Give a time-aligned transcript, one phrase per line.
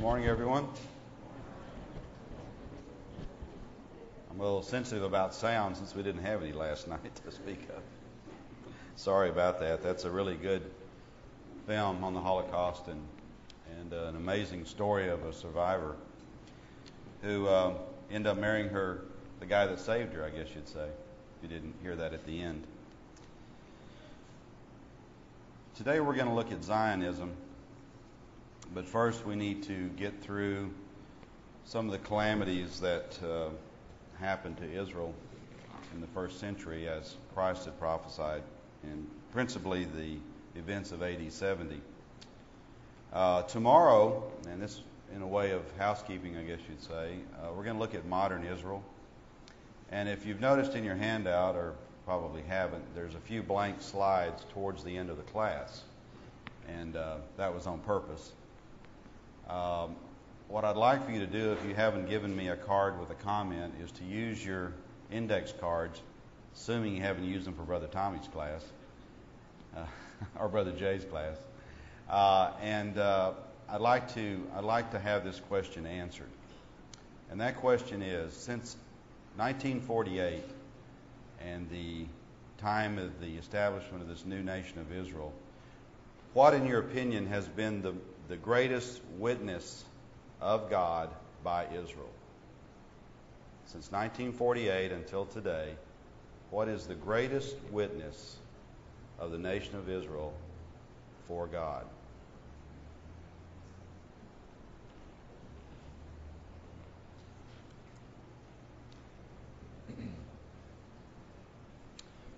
[0.00, 0.66] Good morning, everyone.
[4.30, 7.68] I'm a little sensitive about sound since we didn't have any last night to speak
[7.68, 7.82] of.
[8.96, 9.82] Sorry about that.
[9.82, 10.62] That's a really good
[11.66, 12.98] film on the Holocaust and
[13.78, 15.96] and uh, an amazing story of a survivor
[17.20, 17.74] who uh,
[18.10, 19.02] ended up marrying her,
[19.38, 20.88] the guy that saved her, I guess you'd say.
[21.36, 22.66] If you didn't hear that at the end.
[25.74, 27.32] Today we're going to look at Zionism,
[28.74, 30.70] but first we need to get through
[31.64, 33.48] some of the calamities that uh,
[34.18, 35.14] happened to Israel
[35.94, 38.42] in the first century as Christ had prophesied,
[38.82, 40.16] and principally the
[40.58, 41.80] events of AD 70.
[43.12, 44.82] Uh, tomorrow, and this
[45.14, 48.06] in a way of housekeeping, I guess you'd say, uh, we're going to look at
[48.06, 48.82] modern Israel.
[49.90, 54.44] And if you've noticed in your handout, or probably haven't, there's a few blank slides
[54.52, 55.82] towards the end of the class.
[56.68, 58.32] And uh, that was on purpose.
[59.50, 59.96] Um,
[60.46, 63.10] what I'd like for you to do, if you haven't given me a card with
[63.10, 64.72] a comment, is to use your
[65.10, 66.00] index cards,
[66.54, 68.64] assuming you haven't used them for Brother Tommy's class
[69.76, 69.84] uh,
[70.38, 71.36] or Brother Jay's class.
[72.08, 73.32] Uh, and uh,
[73.68, 76.30] I'd like to I'd like to have this question answered.
[77.28, 78.76] And that question is: Since
[79.36, 80.44] 1948
[81.40, 82.06] and the
[82.58, 85.32] time of the establishment of this new nation of Israel,
[86.32, 87.94] what, in your opinion, has been the,
[88.28, 89.84] the greatest witness
[90.40, 91.10] of God
[91.42, 92.10] by Israel?
[93.66, 95.74] Since 1948 until today,
[96.50, 98.36] what is the greatest witness
[99.18, 100.32] of the nation of Israel
[101.26, 101.84] for God?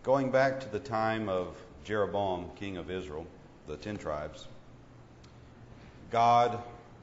[0.02, 1.54] Going back to the time of
[1.84, 3.24] Jeroboam, king of Israel,
[3.66, 4.46] the ten tribes,
[6.10, 6.58] God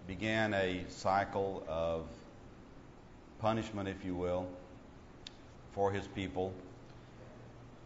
[0.07, 2.05] began a cycle of
[3.39, 4.47] punishment, if you will,
[5.73, 6.53] for his people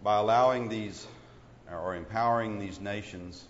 [0.03, 1.07] by allowing these
[1.71, 3.45] or empowering these nations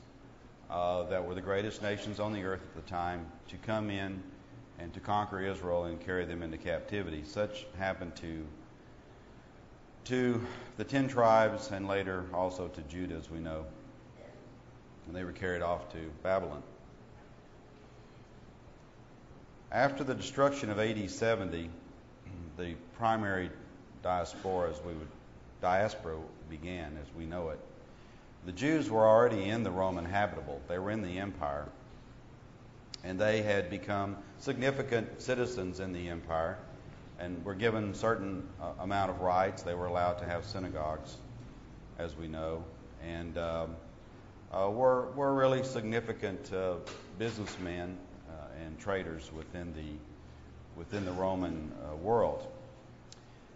[0.70, 4.22] uh, that were the greatest nations on the earth at the time to come in
[4.80, 7.24] and to conquer Israel and carry them into captivity.
[7.26, 8.46] Such happened to
[10.06, 10.46] to
[10.78, 13.66] the ten tribes and later also to Judah, as we know.
[15.08, 16.64] And they were carried off to Babylon.
[19.72, 21.70] After the destruction of AD 70,
[22.58, 23.50] the primary
[24.04, 25.08] diaspora, as we would
[25.62, 26.18] diaspora
[26.50, 27.60] began, as we know it.
[28.46, 31.68] The Jews were already in the Roman habitable; they were in the empire,
[33.04, 36.58] and they had become significant citizens in the empire
[37.20, 39.64] and were given certain uh, amount of rights.
[39.64, 41.18] They were allowed to have synagogues,
[41.98, 42.64] as we know,
[43.02, 43.76] and um,
[44.54, 46.76] uh, were were really significant uh,
[47.18, 47.98] businessmen
[48.30, 52.46] uh, and traders within the within the Roman uh, world.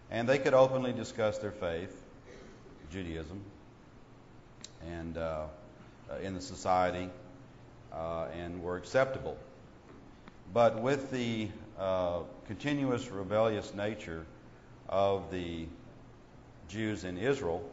[0.10, 2.04] And they could openly discuss their faith,
[2.92, 3.42] Judaism,
[4.88, 5.46] and uh,
[6.24, 7.10] in the society,
[8.34, 9.38] and were acceptable.
[10.54, 11.50] But with the
[12.48, 14.26] continuous rebellious nature
[14.88, 15.66] of the
[16.70, 17.70] Jews in Israel,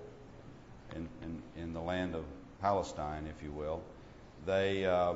[0.96, 2.24] in, in, in the land of
[2.64, 3.82] Palestine, if you will,
[4.46, 5.12] they, uh,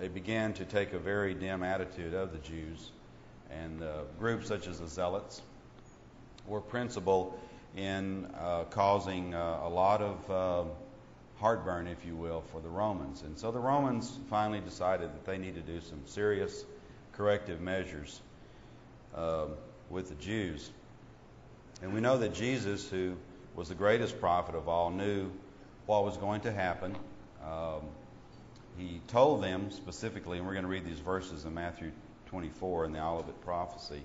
[0.00, 2.90] they began to take a very dim attitude of the Jews.
[3.48, 5.40] And uh, groups such as the Zealots
[6.48, 7.38] were principal
[7.76, 10.68] in uh, causing uh, a lot of uh,
[11.38, 13.22] heartburn, if you will, for the Romans.
[13.22, 16.64] And so the Romans finally decided that they need to do some serious
[17.12, 18.20] corrective measures
[19.14, 19.50] um,
[19.90, 20.68] with the Jews.
[21.82, 23.14] And we know that Jesus, who
[23.54, 25.30] was the greatest prophet of all, knew
[25.86, 26.96] what was going to happen.
[27.44, 27.82] Um,
[28.78, 31.92] he told them specifically, and we're going to read these verses in Matthew
[32.26, 34.02] 24 in the Olivet prophecy.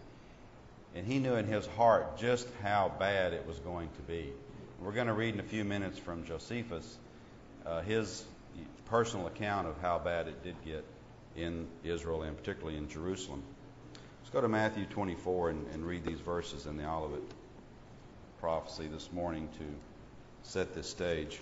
[0.95, 4.31] And he knew in his heart just how bad it was going to be.
[4.79, 6.97] We're going to read in a few minutes from Josephus
[7.65, 8.23] uh, his
[8.85, 10.83] personal account of how bad it did get
[11.35, 13.43] in Israel and particularly in Jerusalem.
[14.21, 17.21] Let's go to Matthew 24 and, and read these verses in the Olivet
[18.39, 21.39] prophecy this morning to set this stage.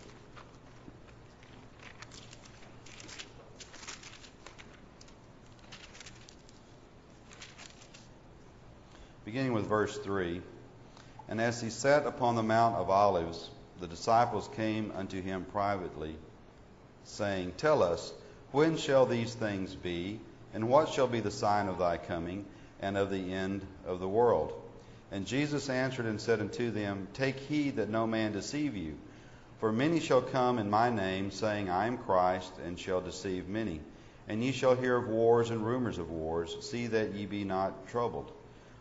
[9.27, 10.41] Beginning with verse 3
[11.27, 13.50] And as he sat upon the Mount of Olives,
[13.81, 16.15] the disciples came unto him privately,
[17.03, 18.13] saying, Tell us,
[18.53, 20.21] when shall these things be?
[20.53, 22.45] And what shall be the sign of thy coming
[22.81, 24.53] and of the end of the world?
[25.12, 28.97] And Jesus answered and said unto them, Take heed that no man deceive you.
[29.59, 33.81] For many shall come in my name, saying, I am Christ, and shall deceive many.
[34.29, 36.56] And ye shall hear of wars and rumors of wars.
[36.62, 38.31] See that ye be not troubled.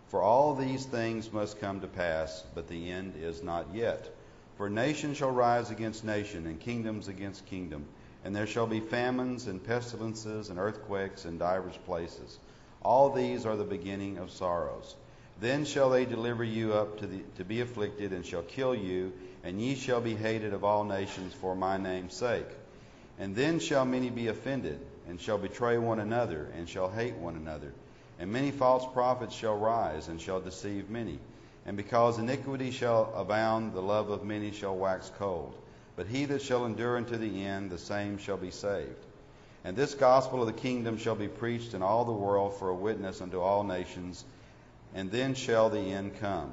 [0.09, 4.09] For all these things must come to pass, but the end is not yet.
[4.57, 7.87] For nation shall rise against nation, and kingdoms against kingdom.
[8.25, 12.39] And there shall be famines and pestilences and earthquakes in divers places.
[12.83, 14.95] All these are the beginning of sorrows.
[15.41, 19.13] Then shall they deliver you up to, the, to be afflicted, and shall kill you,
[19.45, 22.49] and ye shall be hated of all nations for my name's sake.
[23.19, 27.37] And then shall many be offended and shall betray one another, and shall hate one
[27.37, 27.73] another.
[28.19, 31.19] And many false prophets shall rise, and shall deceive many.
[31.67, 35.55] And because iniquity shall abound, the love of many shall wax cold.
[35.97, 39.05] But he that shall endure unto the end, the same shall be saved.
[39.65, 42.75] And this gospel of the kingdom shall be preached in all the world for a
[42.75, 44.25] witness unto all nations,
[44.95, 46.53] and then shall the end come.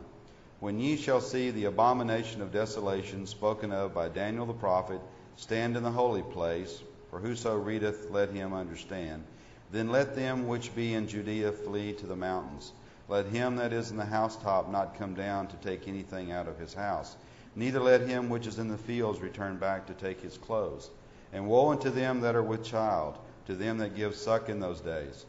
[0.60, 5.00] When ye shall see the abomination of desolation spoken of by Daniel the prophet
[5.36, 9.24] stand in the holy place, for whoso readeth, let him understand.
[9.74, 12.72] Then let them which be in Judea flee to the mountains.
[13.10, 16.60] Let him that is in the housetop not come down to take anything out of
[16.60, 17.18] his house.
[17.56, 20.92] Neither let him which is in the fields return back to take his clothes.
[21.32, 23.18] And woe unto them that are with child,
[23.48, 25.26] to them that give suck in those days.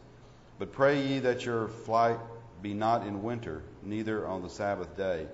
[0.58, 2.18] But pray ye that your flight
[2.60, 5.26] be not in winter, neither on the Sabbath day.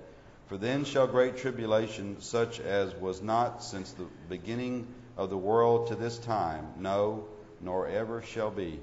[0.47, 4.87] For then shall great tribulation, such as was not since the beginning
[5.17, 7.25] of the world to this time, no,
[7.59, 8.79] nor ever shall be.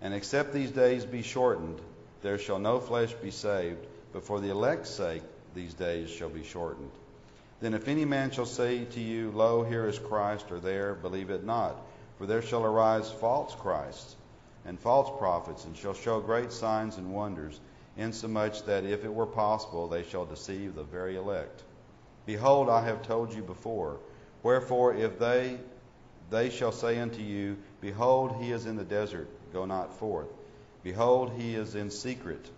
[0.00, 1.80] And except these days be shortened,
[2.22, 5.22] there shall no flesh be saved, but for the elect's sake
[5.54, 6.90] these days shall be shortened.
[7.60, 11.30] Then if any man shall say to you, Lo, here is Christ, or there, believe
[11.30, 11.76] it not.
[12.18, 14.16] For there shall arise false Christs
[14.64, 17.58] and false prophets, and shall show great signs and wonders,
[17.96, 21.64] insomuch that if it were possible, they shall deceive the very elect.
[22.26, 23.98] Behold, I have told you before.
[24.42, 25.58] Wherefore, if they
[26.30, 30.28] they shall say unto you, Behold, he is in the desert, go not forth.
[30.82, 32.48] Behold, he is in secret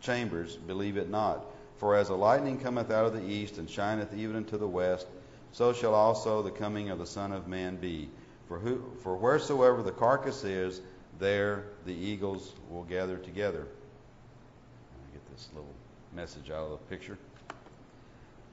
[0.00, 1.44] chambers, believe it not.
[1.78, 5.06] For as a lightning cometh out of the east and shineth even unto the west,
[5.52, 8.08] so shall also the coming of the Son of Man be.
[8.48, 10.80] For, who, for wheresoever the carcass is,
[11.18, 13.66] there the eagles will gather together.
[13.66, 15.74] Let get this little
[16.14, 17.18] message out of the picture.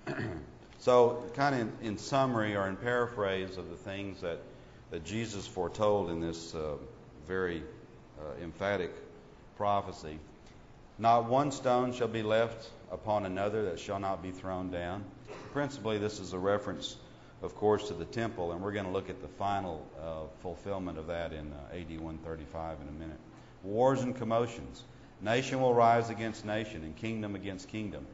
[0.79, 4.37] So, kind of in, in, summary or in paraphrase of the things that,
[4.91, 6.75] that Jesus foretold in this uh,
[7.27, 7.63] very
[8.19, 8.91] uh, emphatic
[9.57, 10.19] prophecy,
[10.97, 15.03] not one stone shall be left upon another that shall not be thrown down.
[15.51, 16.95] Principally, this is a reference,
[17.41, 20.97] of course, to the temple, and we're going to look at the final uh, fulfillment
[20.97, 23.19] of that in uh, AD 135 in a minute.
[23.63, 24.83] Wars and commotions.
[25.21, 28.05] Nation will rise against nation, and kingdom against kingdom.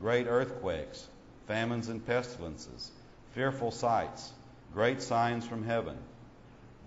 [0.00, 1.06] Great earthquakes,
[1.46, 2.90] famines and pestilences,
[3.32, 4.32] fearful sights,
[4.74, 5.96] great signs from heaven,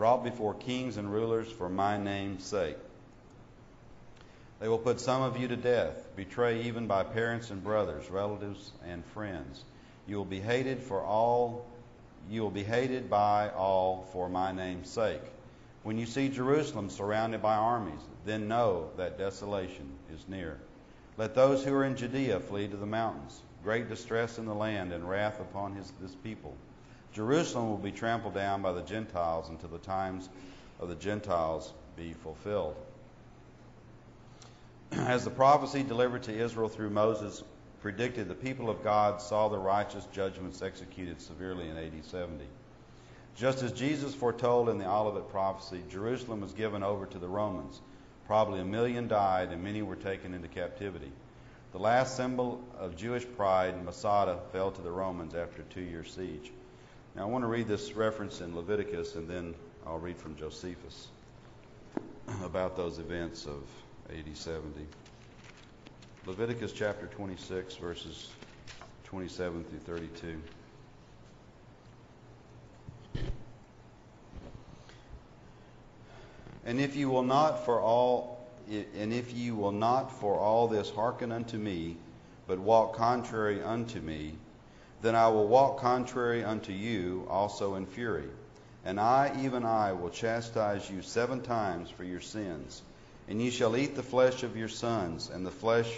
[0.01, 2.75] brought before kings and rulers for my name's sake.
[4.59, 8.71] They will put some of you to death, betray even by parents and brothers, relatives
[8.83, 9.63] and friends.
[10.07, 11.67] You will be hated for all
[12.31, 15.21] you will be hated by all for my name's sake.
[15.83, 20.57] When you see Jerusalem surrounded by armies, then know that desolation is near.
[21.15, 24.93] Let those who are in Judea flee to the mountains great distress in the land
[24.93, 26.57] and wrath upon his, this people.
[27.13, 30.29] Jerusalem will be trampled down by the Gentiles until the times
[30.79, 32.75] of the Gentiles be fulfilled.
[34.91, 37.43] As the prophecy delivered to Israel through Moses
[37.81, 42.45] predicted, the people of God saw the righteous judgments executed severely in AD 70.
[43.35, 47.81] Just as Jesus foretold in the Olivet prophecy, Jerusalem was given over to the Romans.
[48.27, 51.11] Probably a million died, and many were taken into captivity.
[51.71, 56.03] The last symbol of Jewish pride, Masada, fell to the Romans after a two year
[56.03, 56.51] siege.
[57.15, 59.53] Now, I want to read this reference in Leviticus, and then
[59.85, 61.09] I'll read from Josephus
[62.43, 63.63] about those events of
[64.09, 64.85] AD 70.
[66.25, 68.29] Leviticus chapter 26, verses
[69.03, 70.41] 27 through 32.
[76.63, 78.37] And if you will not for all
[78.69, 81.97] and if ye will not for all this hearken unto me,
[82.47, 84.35] but walk contrary unto me,
[85.01, 88.29] then I will walk contrary unto you also in fury.
[88.85, 92.81] And I, even I, will chastise you seven times for your sins.
[93.27, 95.89] And ye shall eat the flesh of your sons, and the flesh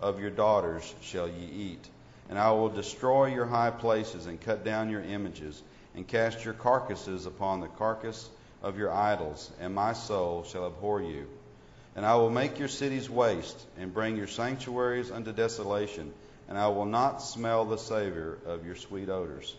[0.00, 1.88] of your daughters shall ye eat.
[2.28, 5.62] And I will destroy your high places, and cut down your images,
[5.94, 8.28] and cast your carcasses upon the carcass
[8.62, 11.28] of your idols, and my soul shall abhor you.
[11.94, 16.12] And I will make your cities waste, and bring your sanctuaries unto desolation,
[16.52, 19.56] and I will not smell the savor of your sweet odors.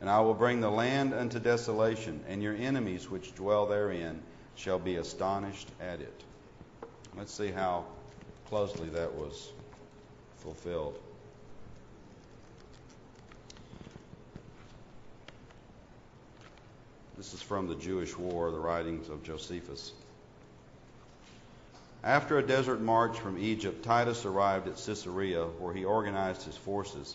[0.00, 4.22] And I will bring the land unto desolation, and your enemies which dwell therein,
[4.54, 6.22] shall be astonished at it.
[7.16, 7.84] Let's see how
[8.48, 9.50] closely that was
[10.36, 11.00] fulfilled.
[17.16, 19.90] This is from the Jewish War, the writings of Josephus.
[22.02, 27.14] After a desert march from Egypt, Titus arrived at Caesarea, where he organized his forces.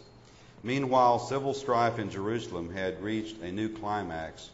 [0.61, 4.47] Meanwhile, civil strife in Jerusalem had reached a new climax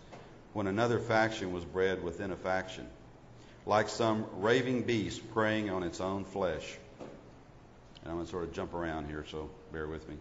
[0.54, 2.88] when another faction was bred within a faction,
[3.66, 6.78] like some raving beast preying on its own flesh.
[7.00, 10.16] And I'm going to sort of jump around here, so bear with me.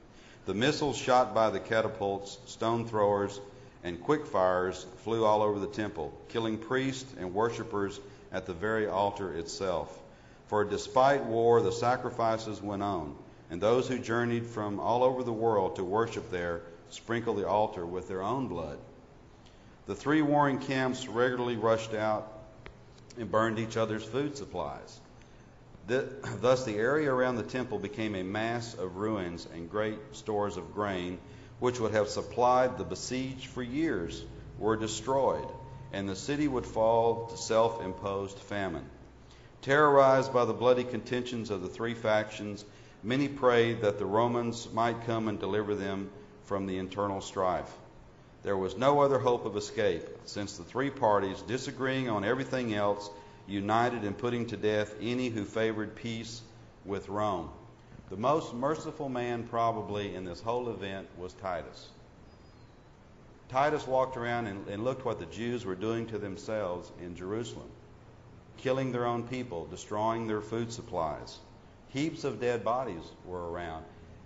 [0.46, 3.40] The missiles shot by the catapults, stone throwers,
[3.84, 8.00] and quick fires flew all over the temple, killing priests and worshippers
[8.32, 9.99] at the very altar itself.
[10.50, 13.14] For despite war, the sacrifices went on,
[13.50, 17.86] and those who journeyed from all over the world to worship there sprinkled the altar
[17.86, 18.80] with their own blood.
[19.86, 22.32] The three warring camps regularly rushed out
[23.16, 24.98] and burned each other's food supplies.
[25.86, 30.74] Thus, the area around the temple became a mass of ruins and great stores of
[30.74, 31.20] grain,
[31.60, 34.24] which would have supplied the besieged for years,
[34.58, 35.46] were destroyed,
[35.92, 38.90] and the city would fall to self imposed famine.
[39.62, 42.64] Terrorized by the bloody contentions of the three factions,
[43.02, 46.10] many prayed that the Romans might come and deliver them
[46.44, 47.70] from the internal strife.
[48.42, 53.10] There was no other hope of escape, since the three parties, disagreeing on everything else,
[53.46, 56.40] united in putting to death any who favored peace
[56.86, 57.50] with Rome.
[58.08, 61.90] The most merciful man, probably, in this whole event was Titus.
[63.50, 67.68] Titus walked around and, and looked what the Jews were doing to themselves in Jerusalem
[68.60, 71.38] killing their own people, destroying their food supplies.
[71.88, 73.84] Heaps of dead bodies were around.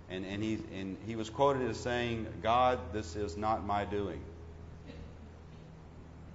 [0.09, 4.21] And, and, he, and he was quoted as saying, God, this is not my doing.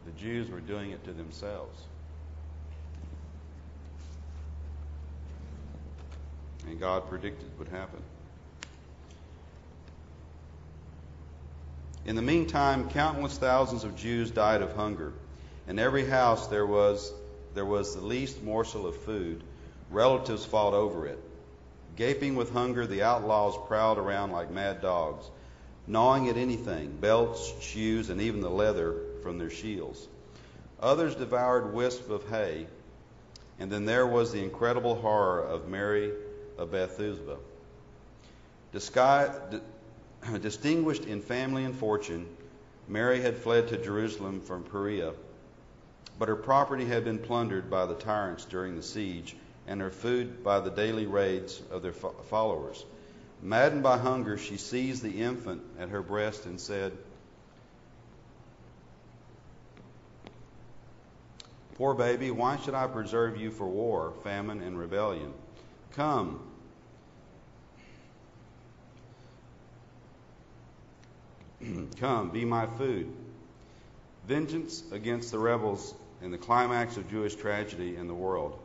[0.07, 1.85] The Jews were doing it to themselves.
[6.71, 8.01] and God predicted would happen.
[12.07, 15.13] In the meantime, countless thousands of Jews died of hunger.
[15.69, 17.13] In every house there was
[17.55, 19.43] there was the least morsel of food.
[19.91, 21.19] Relatives fought over it.
[21.97, 25.29] Gaping with hunger, the outlaws prowled around like mad dogs,
[25.87, 30.07] gnawing at anything belts, shoes, and even the leather from their shields.
[30.81, 32.67] Others devoured wisps of hay.
[33.59, 36.13] And then there was the incredible horror of Mary
[36.57, 37.37] of Bethezuba.
[40.41, 42.27] distinguished in family and fortune,
[42.89, 45.13] Mary had fled to Jerusalem from Perea,
[46.21, 49.35] but her property had been plundered by the tyrants during the siege,
[49.67, 52.85] and her food by the daily raids of their followers.
[53.41, 56.93] Maddened by hunger, she seized the infant at her breast and said,
[61.77, 65.33] Poor baby, why should I preserve you for war, famine, and rebellion?
[65.95, 66.39] Come,
[71.99, 73.11] Come, be my food.
[74.27, 78.59] Vengeance against the rebels in the climax of Jewish tragedy in the world.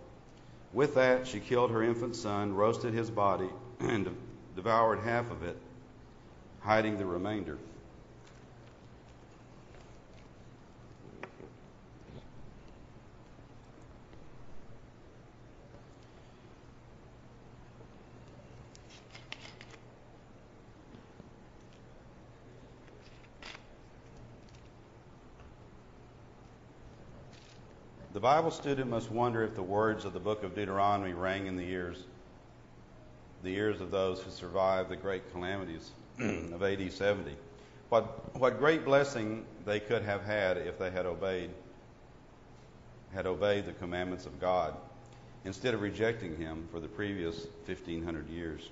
[0.74, 4.10] With that, she killed her infant son, roasted his body, and
[4.56, 5.58] devoured half of it,
[6.60, 7.58] hiding the remainder.
[28.16, 31.58] The Bible student must wonder if the words of the book of Deuteronomy rang in
[31.58, 32.02] the ears,
[33.44, 37.36] the ears of those who survived the great calamities of AD 70.
[37.90, 41.50] What, what great blessing they could have had if they had obeyed,
[43.14, 44.76] had obeyed the commandments of God
[45.44, 48.70] instead of rejecting Him for the previous 1500 years.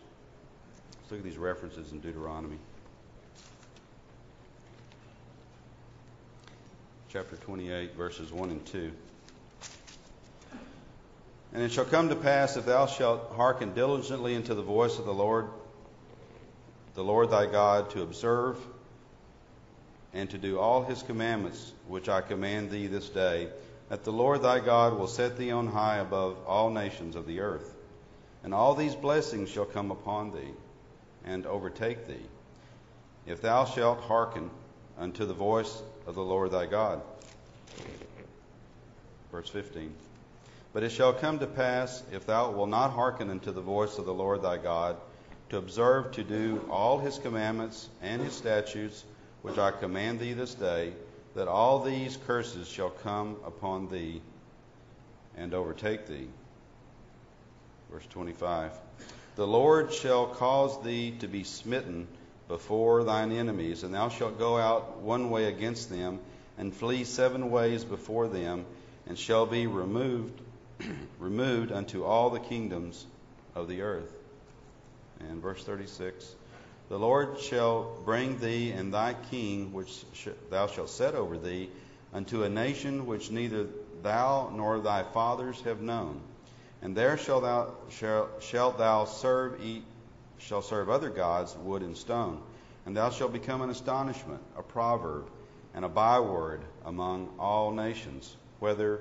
[1.02, 2.60] Let's look at these references in Deuteronomy.
[7.10, 8.90] Chapter 28, verses 1 and 2.
[11.54, 15.06] And it shall come to pass, if thou shalt hearken diligently unto the voice of
[15.06, 15.50] the Lord,
[16.96, 18.58] the Lord thy God, to observe
[20.14, 23.50] and to do all his commandments which I command thee this day,
[23.90, 27.42] that the Lord thy God will set thee on high above all nations of the
[27.42, 27.76] earth.
[28.44, 30.54] And all these blessings shall come upon thee
[31.24, 32.26] and overtake thee,
[33.28, 34.50] if thou shalt hearken
[34.98, 37.02] unto the voice of the Lord thy God.
[39.32, 39.94] Verse 15.
[40.74, 44.06] But it shall come to pass, if thou wilt not hearken unto the voice of
[44.06, 44.98] the Lord thy God,
[45.50, 49.06] to observe to do all his commandments and his statutes,
[49.44, 50.94] which I command thee this day,
[51.36, 54.24] that all these curses shall come upon thee
[55.38, 56.28] and overtake thee.
[57.92, 58.72] Verse 25
[59.36, 62.08] The Lord shall cause thee to be smitten
[62.48, 66.20] before thine enemies, and thou shalt go out one way against them,
[66.58, 68.66] and flee seven ways before them,
[69.06, 70.42] and shall be removed
[71.20, 73.06] removed unto all the kingdoms
[73.56, 74.12] of the earth.
[75.20, 76.36] And verse 36
[76.90, 81.70] The Lord shall bring thee and thy king, which sh- thou shalt set over thee,
[82.14, 83.68] unto a nation which neither
[84.02, 86.20] thou nor thy fathers have known.
[86.82, 89.84] And there shalt thou, shall, shalt thou serve, eat,
[90.38, 92.42] shall serve other gods, wood and stone.
[92.86, 95.30] And thou shalt become an astonishment, a proverb,
[95.74, 99.00] and a byword among all nations, whether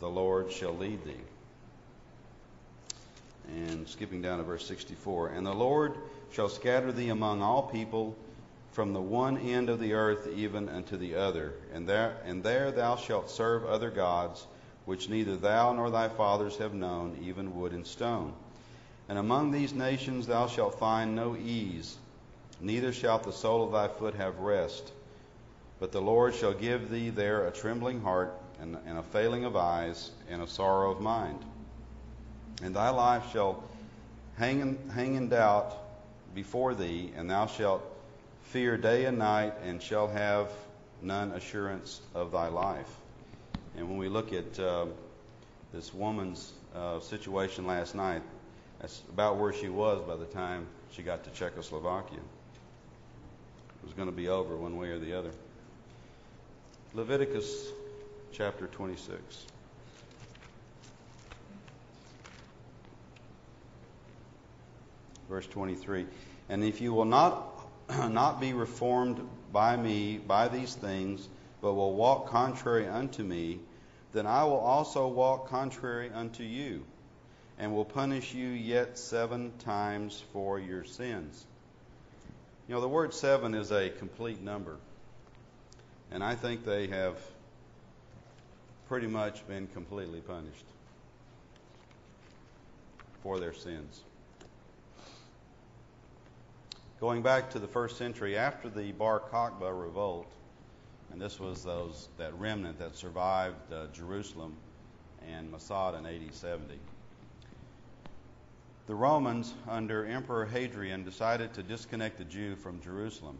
[0.00, 1.14] the Lord shall lead thee.
[3.48, 5.94] And skipping down to verse 64 And the Lord
[6.32, 8.16] shall scatter thee among all people
[8.72, 11.54] from the one end of the earth even unto the other.
[11.72, 14.46] And there, and there thou shalt serve other gods,
[14.84, 18.34] which neither thou nor thy fathers have known, even wood and stone.
[19.08, 21.96] And among these nations thou shalt find no ease,
[22.60, 24.92] neither shalt the sole of thy foot have rest.
[25.78, 29.56] But the Lord shall give thee there a trembling heart, and, and a failing of
[29.56, 31.38] eyes, and a sorrow of mind.
[32.62, 33.62] And thy life shall
[34.38, 35.76] hang in, hang in doubt
[36.34, 37.82] before thee, and thou shalt
[38.44, 40.50] fear day and night, and shall have
[41.02, 42.90] none assurance of thy life.
[43.76, 44.86] And when we look at uh,
[45.72, 48.22] this woman's uh, situation last night,
[48.80, 52.18] that's about where she was by the time she got to Czechoslovakia.
[52.18, 55.30] It was going to be over one way or the other.
[56.94, 57.68] Leviticus
[58.32, 59.46] chapter 26.
[65.28, 66.06] Verse 23.
[66.48, 67.52] And if you will not
[68.10, 69.20] not be reformed
[69.52, 71.28] by me by these things,
[71.60, 73.60] but will walk contrary unto me,
[74.12, 76.84] then I will also walk contrary unto you,
[77.58, 81.44] and will punish you yet seven times for your sins.
[82.68, 84.76] You know, the word seven is a complete number.
[86.10, 87.18] And I think they have
[88.88, 90.64] pretty much been completely punished
[93.22, 94.02] for their sins.
[97.00, 100.30] Going back to the first century, after the Bar Kokhba revolt,
[101.12, 104.54] and this was those that remnant that survived uh, Jerusalem
[105.28, 106.78] and Masada in AD 70.
[108.86, 113.36] The Romans, under Emperor Hadrian, decided to disconnect the Jew from Jerusalem.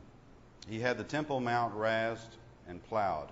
[0.69, 2.37] He had the Temple Mount razed
[2.69, 3.29] and plowed.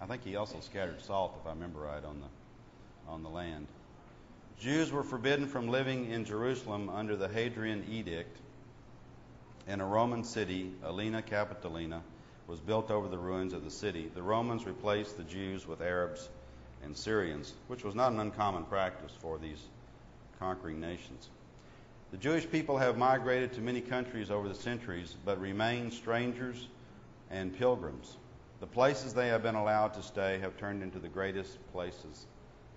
[0.00, 2.26] I think he also scattered salt, if I remember right, on the
[3.10, 3.66] on the land.
[4.58, 8.38] Jews were forbidden from living in Jerusalem under the Hadrian edict,
[9.66, 12.00] and a Roman city, Aelia Capitolina,
[12.46, 14.10] was built over the ruins of the city.
[14.14, 16.28] The Romans replaced the Jews with Arabs
[16.82, 19.62] and Syrians, which was not an uncommon practice for these
[20.38, 21.28] conquering nations.
[22.10, 26.68] The Jewish people have migrated to many countries over the centuries, but remain strangers
[27.30, 28.16] and pilgrims.
[28.60, 32.26] The places they have been allowed to stay have turned into the greatest places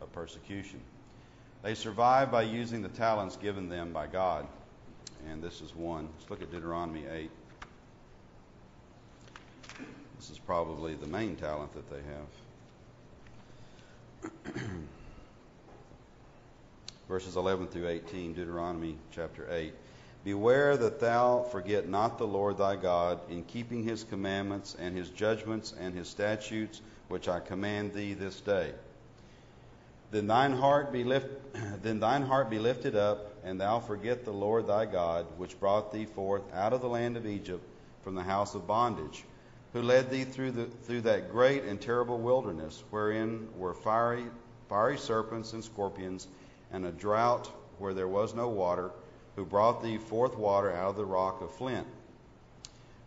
[0.01, 0.81] of persecution.
[1.63, 4.47] They survive by using the talents given them by God.
[5.29, 6.09] And this is one.
[6.17, 7.29] Let's look at Deuteronomy 8.
[10.17, 12.01] This is probably the main talent that they
[14.53, 14.63] have.
[17.07, 19.73] Verses 11 through 18, Deuteronomy chapter 8.
[20.27, 25.09] Beware that thou forget not the Lord thy God in keeping his commandments and his
[25.09, 28.73] judgments and his statutes, which I command thee this day.
[30.11, 31.29] Then thine heart be lift,
[31.81, 35.93] then thine heart be lifted up, and thou forget the Lord thy God, which brought
[35.93, 37.65] thee forth out of the land of Egypt
[38.03, 39.23] from the house of bondage,
[39.71, 44.25] who led thee through the through that great and terrible wilderness, wherein were fiery
[44.67, 46.27] fiery serpents and scorpions,
[46.73, 48.91] and a drought where there was no water
[49.37, 51.87] who brought thee forth water out of the rock of flint,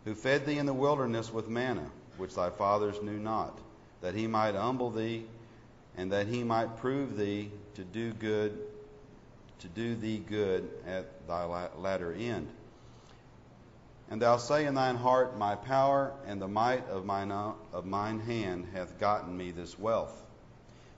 [0.05, 1.85] who fed thee in the wilderness with manna,
[2.17, 3.59] which thy fathers knew not,
[3.99, 5.25] that he might humble thee,
[5.97, 8.57] and that he might prove thee to do good,
[9.59, 11.43] to do thee good at thy
[11.77, 12.47] latter end.
[14.09, 18.21] And thou say in thine heart, My power and the might of mine, of mine
[18.21, 20.23] hand hath gotten me this wealth.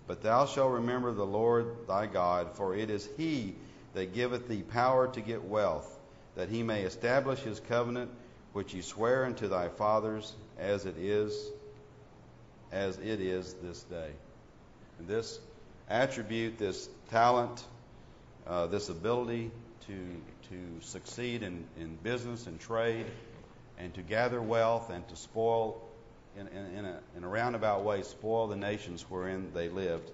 [0.05, 3.55] But thou shalt remember the Lord thy God, for it is he
[3.93, 5.99] that giveth thee power to get wealth,
[6.35, 8.11] that he may establish his covenant
[8.53, 11.33] which he sware unto thy fathers as it is
[12.71, 14.09] as it is this day.
[14.97, 15.39] And this
[15.89, 17.63] attribute, this talent,
[18.47, 19.51] uh, this ability
[19.87, 19.93] to
[20.49, 23.05] to succeed in, in business and trade
[23.79, 25.81] and to gather wealth and to spoil
[26.37, 30.11] in, in, in, a, in a roundabout way spoil the nations wherein they lived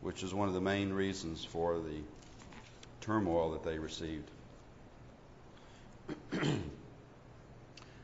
[0.00, 2.00] which is one of the main reasons for the
[3.00, 4.30] turmoil that they received.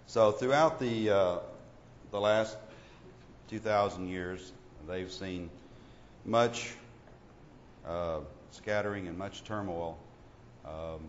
[0.07, 1.39] so throughout the uh,
[2.11, 2.57] the last
[3.49, 4.53] 2,000 years,
[4.87, 5.51] they've seen
[6.25, 6.75] much
[7.87, 9.99] uh, scattering and much turmoil,
[10.65, 11.01] um,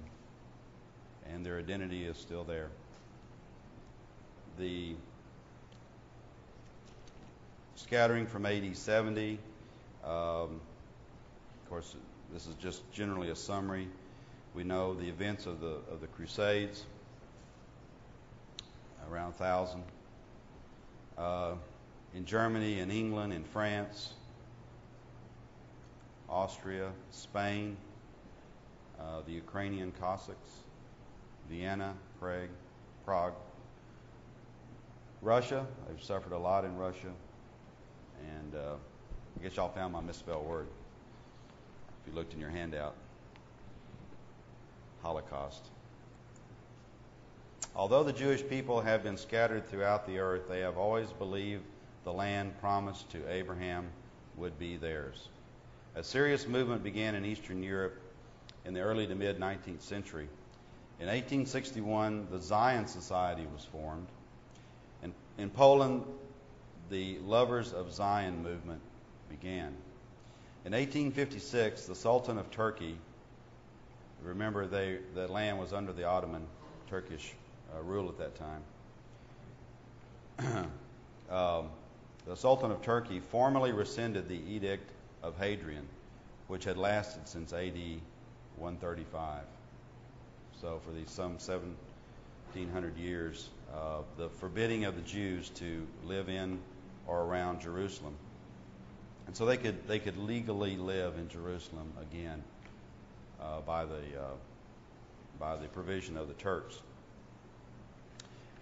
[1.31, 2.69] and their identity is still there.
[4.57, 4.95] The
[7.75, 9.37] scattering from AD 70,
[10.03, 10.59] um, of
[11.69, 11.95] course,
[12.33, 13.87] this is just generally a summary.
[14.53, 16.85] We know the events of the of the Crusades,
[19.11, 19.83] around 1,000.
[21.17, 21.53] Uh,
[22.13, 24.13] in Germany in England in France,
[26.29, 27.77] Austria, Spain,
[28.99, 30.49] uh, the Ukrainian Cossacks,
[31.49, 32.49] Vienna, Prague,
[33.05, 33.33] Prague,
[35.21, 35.65] Russia.
[35.87, 37.11] They've suffered a lot in Russia,
[38.37, 38.75] and uh,
[39.39, 40.67] I guess y'all found my misspelled word.
[42.05, 42.93] If you looked in your handout,
[45.01, 45.63] Holocaust.
[47.75, 51.63] Although the Jewish people have been scattered throughout the earth, they have always believed
[52.03, 53.87] the land promised to Abraham
[54.37, 55.29] would be theirs.
[55.95, 57.99] A serious movement began in Eastern Europe
[58.65, 60.27] in the early to mid 19th century.
[60.99, 64.07] In 1861, the Zion Society was formed.
[65.01, 66.03] And in Poland,
[66.91, 68.81] the Lovers of Zion movement
[69.27, 69.75] began.
[70.65, 72.97] In 1856, the Sultan of Turkey,
[74.23, 76.41] remember they, the land was under the Ottoman
[76.89, 77.33] Turkish
[77.71, 78.33] uh, rule at that
[80.39, 80.71] time.
[81.29, 81.69] um,
[82.25, 84.89] the Sultan of Turkey formally rescinded the Edict
[85.21, 85.85] of Hadrian,
[86.47, 87.77] which had lasted since AD
[88.57, 89.43] 135.
[90.61, 96.57] So, for these some 1700 years, uh, the forbidding of the Jews to live in
[97.05, 98.15] or around Jerusalem.
[99.27, 102.43] And so they could, they could legally live in Jerusalem again
[103.41, 104.35] uh, by, the, uh,
[105.39, 106.79] by the provision of the Turks.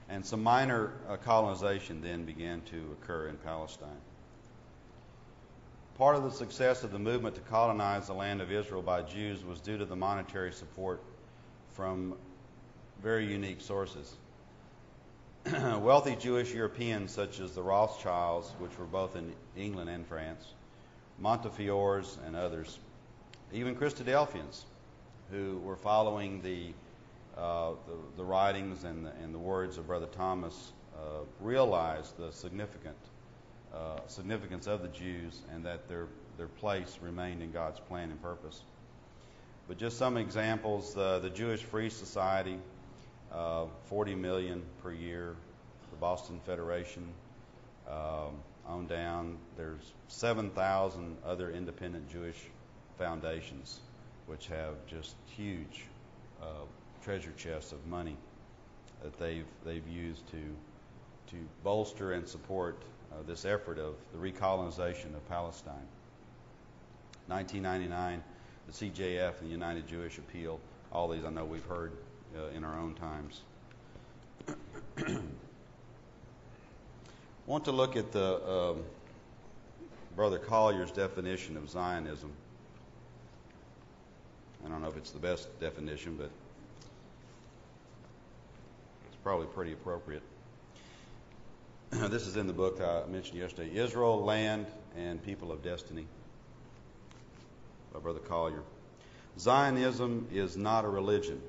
[0.10, 3.90] And some minor uh, colonization then began to occur in Palestine.
[5.98, 9.44] Part of the success of the movement to colonize the land of Israel by Jews
[9.44, 11.02] was due to the monetary support
[11.74, 12.16] from
[13.02, 14.16] very unique sources.
[15.82, 20.46] Wealthy Jewish Europeans, such as the Rothschilds, which were both in England and France,
[21.22, 22.80] Montefiores, and others,
[23.52, 24.64] even Christadelphians,
[25.32, 26.72] who were following the
[27.38, 32.32] uh, the, the, writings and the, and the, words of Brother Thomas uh, realized the
[32.32, 32.96] significant
[33.74, 38.22] uh, significance of the Jews and that their their place remained in God's plan and
[38.22, 38.62] purpose.
[39.68, 42.60] But just some examples: the Jewish Free Society,
[43.34, 45.36] uh, 40 million per year.
[45.92, 47.08] The Boston Federation,
[47.90, 49.38] um, on down.
[49.58, 52.38] There's 7,000 other independent Jewish
[52.98, 53.80] foundations,
[54.28, 55.86] which have just huge
[56.42, 56.66] uh,
[57.04, 58.18] treasure chests of money
[59.02, 60.42] that they've they've used to
[61.28, 65.88] to bolster and support uh, this effort of the recolonization of Palestine.
[67.28, 68.24] 1999,
[68.68, 70.60] the CJF and the United Jewish Appeal.
[70.92, 71.92] All these I know we've heard
[72.56, 73.42] in our own times.
[74.48, 74.54] I
[77.46, 78.84] want to look at the um,
[80.16, 82.32] Brother Collier's definition of Zionism.
[84.66, 86.30] I don't know if it's the best definition, but
[89.08, 90.24] it's probably pretty appropriate.
[91.90, 94.68] this is in the book I mentioned yesterday Israel, Land,
[94.98, 96.06] and People of Destiny
[97.94, 98.64] by Brother Collier.
[99.38, 101.42] Zionism is not a religion,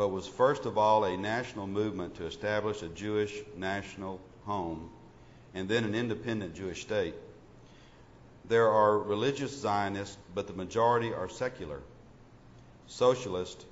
[0.00, 4.88] but was first of all a national movement to establish a Jewish national home
[5.52, 7.14] and then an independent Jewish state.
[8.48, 11.82] There are religious Zionists, but the majority are secular,
[12.86, 13.66] socialist,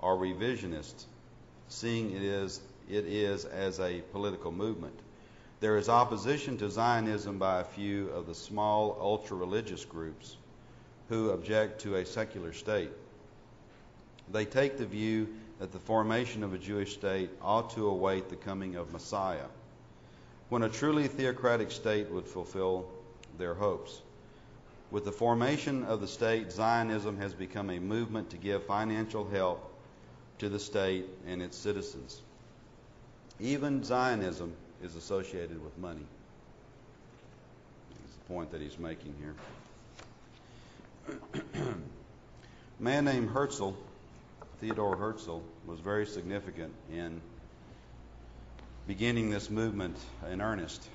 [0.00, 1.04] or revisionist
[1.68, 2.58] seeing it is,
[2.88, 4.98] it is as a political movement.
[5.60, 10.38] There is opposition to Zionism by a few of the small ultra religious groups
[11.10, 12.92] who object to a secular state.
[14.32, 18.36] They take the view that the formation of a Jewish state ought to await the
[18.36, 19.46] coming of Messiah,
[20.48, 22.86] when a truly theocratic state would fulfill
[23.38, 24.00] their hopes.
[24.90, 29.72] With the formation of the state, Zionism has become a movement to give financial help
[30.38, 32.20] to the state and its citizens.
[33.40, 36.06] Even Zionism is associated with money.
[37.90, 39.34] That's the point that he's making here.
[42.78, 43.74] A man named Herzl,
[44.60, 47.20] Theodore Herzl, was very significant in
[48.86, 49.98] beginning this movement
[50.30, 50.88] in earnest.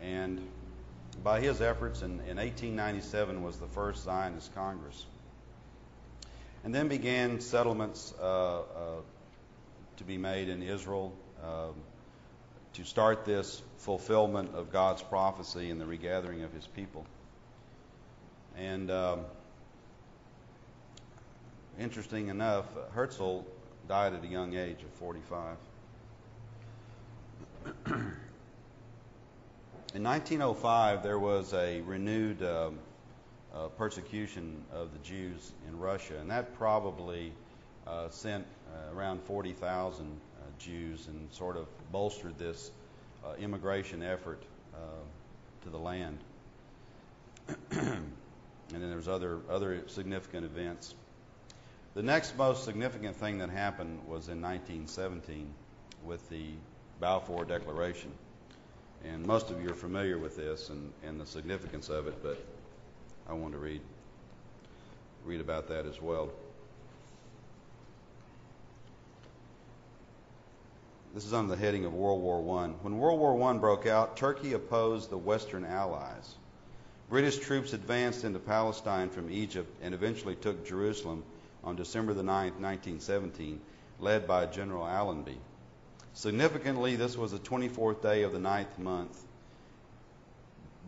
[0.00, 0.46] And
[1.24, 5.04] by his efforts in, in 1897 was the first Zionist Congress.
[6.64, 8.62] And then began settlements uh, uh,
[9.96, 11.74] to be made in Israel um,
[12.74, 17.04] to start this fulfillment of God's prophecy and the regathering of his people.
[18.56, 19.20] And um,
[21.78, 23.40] interesting enough, Herzl
[23.88, 25.56] died at a young age of 45.
[29.94, 32.78] In 1905, there was a renewed um,
[33.54, 37.32] uh, persecution of the Jews in Russia, and that probably
[37.86, 42.70] uh, sent uh, around 40,000 uh, Jews and sort of bolstered this
[43.24, 44.42] uh, immigration effort
[44.74, 44.78] uh,
[45.64, 46.18] to the land.
[47.70, 48.02] and
[48.70, 50.94] then there was other other significant events.
[51.98, 55.52] The next most significant thing that happened was in 1917
[56.04, 56.50] with the
[57.00, 58.12] Balfour Declaration.
[59.04, 62.40] And most of you are familiar with this and, and the significance of it, but
[63.28, 63.80] I want to read
[65.24, 66.30] read about that as well.
[71.14, 72.68] This is under the heading of World War I.
[72.82, 76.36] When World War I broke out, Turkey opposed the Western Allies.
[77.10, 81.24] British troops advanced into Palestine from Egypt and eventually took Jerusalem
[81.68, 83.60] on December the 9th, 1917,
[84.00, 85.36] led by General Allenby.
[86.14, 89.22] Significantly, this was the 24th day of the ninth month.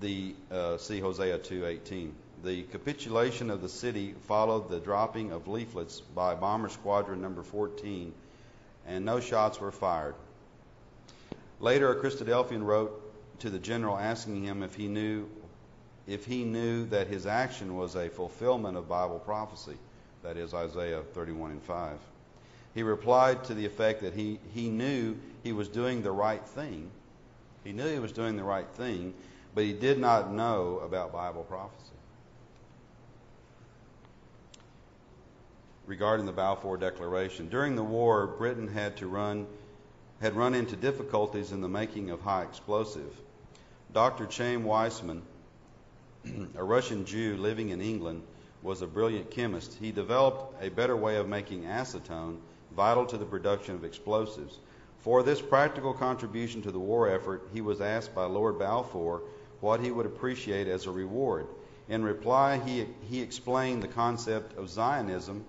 [0.01, 2.12] The uh, see Hosea 2:18.
[2.43, 8.14] The capitulation of the city followed the dropping of leaflets by Bomber Squadron Number 14,
[8.87, 10.14] and no shots were fired.
[11.61, 15.29] Later, a Christadelphian wrote to the general asking him if he knew
[16.07, 19.77] if he knew that his action was a fulfillment of Bible prophecy,
[20.22, 21.98] that is Isaiah 31 and 5.
[22.74, 26.90] He replied to the effect that he, he knew he was doing the right thing.
[27.64, 29.14] He knew he was doing the right thing,
[29.54, 31.76] but he did not know about Bible prophecy.
[35.87, 39.46] Regarding the Balfour Declaration, during the war, Britain had to run
[40.20, 43.11] had run into difficulties in the making of high explosive.
[43.92, 44.28] Dr.
[44.30, 45.22] Chaim Weizmann,
[46.56, 48.22] a Russian Jew living in England,
[48.62, 49.77] was a brilliant chemist.
[49.81, 52.38] He developed a better way of making acetone
[52.77, 54.59] vital to the production of explosives.
[55.01, 59.23] For this practical contribution to the war effort, he was asked by Lord Balfour
[59.61, 61.46] what he would appreciate as a reward.
[61.88, 65.44] In reply, he, he explained the concept of Zionism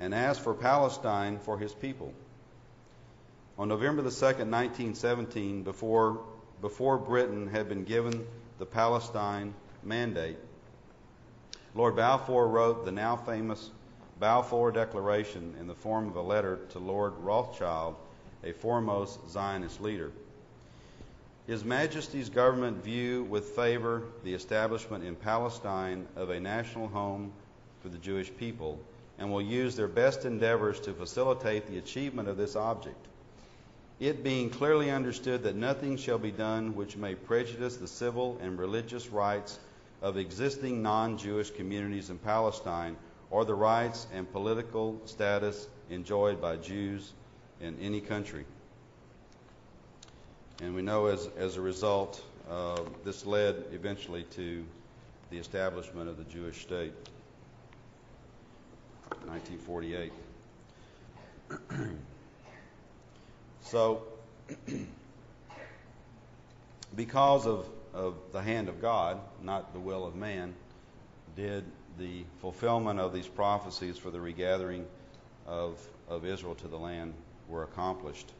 [0.00, 2.12] and asked for Palestine for his people.
[3.58, 6.20] On November the 2nd, 1917, before,
[6.60, 8.24] before Britain had been given
[8.58, 10.36] the Palestine mandate,
[11.74, 13.70] Lord Balfour wrote the now famous
[14.18, 17.94] Balfour Declaration in the form of a letter to Lord Rothschild,
[18.42, 20.10] a foremost Zionist leader.
[21.46, 27.32] His Majesty's government view with favor the establishment in Palestine of a national home
[27.80, 28.78] for the Jewish people
[29.18, 33.06] and will use their best endeavors to facilitate the achievement of this object.
[34.00, 38.58] It being clearly understood that nothing shall be done which may prejudice the civil and
[38.58, 39.58] religious rights
[40.02, 42.96] of existing non Jewish communities in Palestine
[43.30, 47.12] or the rights and political status enjoyed by Jews
[47.60, 48.44] in any country.
[50.62, 54.64] And we know as, as a result, uh, this led eventually to
[55.30, 56.92] the establishment of the Jewish state,
[59.22, 60.12] in 1948.
[63.62, 64.02] so,
[66.96, 70.54] because of, of the hand of God, not the will of man,
[71.36, 71.64] did
[71.98, 74.86] the fulfillment of these prophecies for the regathering
[75.46, 77.14] of, of Israel to the land
[77.48, 78.32] were accomplished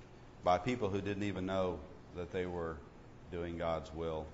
[0.44, 1.78] by people who didn't even know
[2.16, 2.76] that they were
[3.32, 4.26] doing God's will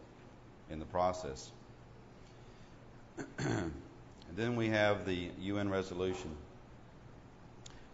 [0.70, 1.50] in the process.
[4.36, 6.30] then we have the UN resolution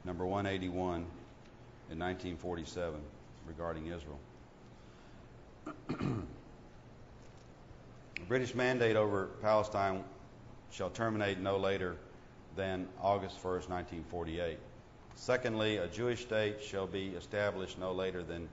[0.05, 0.95] number 181
[1.91, 3.01] in 1947
[3.47, 4.19] regarding Israel.
[8.21, 10.05] the British mandate over Palestine
[10.71, 11.97] shall terminate no later
[12.55, 14.59] than August 1, 1948.
[15.17, 18.49] Secondly, a Jewish state shall be established no later than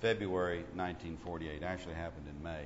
[0.00, 1.56] February 1948.
[1.56, 2.64] It actually happened in May.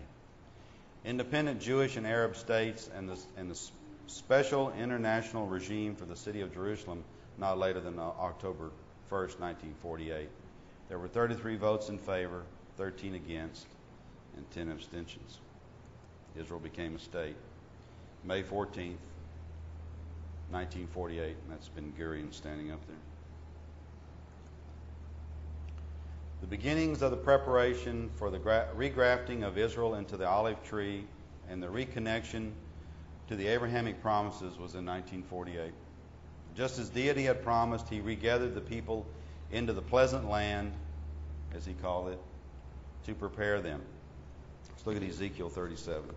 [1.05, 3.61] Independent Jewish and Arab states and the, and the
[4.07, 7.05] special international regime for the city of Jerusalem
[7.37, 8.71] not later than uh, October
[9.09, 10.29] 1, 1948.
[10.89, 12.45] There were 33 votes in favor,
[12.77, 13.67] 13 against,
[14.37, 15.41] and 10 abstentions.
[16.39, 17.37] Israel became a state.
[18.25, 18.97] May 14th,
[20.51, 22.97] 1948, and that's Ben Gurion standing up there.
[26.41, 31.07] The beginnings of the preparation for the gra- regrafting of Israel into the olive tree
[31.49, 32.53] and the reconnection
[33.29, 35.73] to the Abrahamic promises was in 1948.
[36.55, 39.07] Just as deity had promised, he regathered the people
[39.51, 40.73] into the pleasant land,
[41.55, 42.21] as he called it,
[43.07, 43.81] to prepare them.
[44.87, 46.11] Let's look at Ezekiel 37.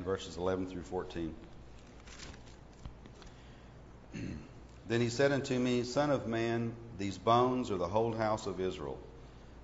[0.00, 1.34] and verses 11 through 14.
[4.86, 8.60] then he said unto me, Son of man, these bones are the whole house of
[8.60, 8.98] Israel.